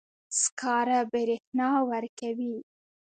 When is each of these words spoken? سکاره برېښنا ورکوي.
سکاره 0.41 0.99
برېښنا 1.11 1.69
ورکوي. 1.89 2.55